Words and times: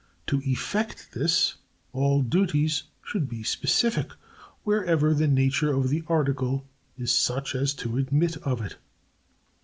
To 0.25 0.41
effect 0.43 1.09
this 1.13 1.57
all 1.93 2.23
duties 2.23 2.85
should 3.03 3.29
be 3.29 3.43
specific 3.43 4.13
wherever 4.63 5.13
the 5.13 5.27
nature 5.27 5.71
of 5.71 5.89
the 5.89 6.03
article 6.07 6.65
is 6.97 7.11
such 7.13 7.53
as 7.53 7.71
to 7.75 7.99
admit 7.99 8.37
of 8.37 8.61
it. 8.61 8.77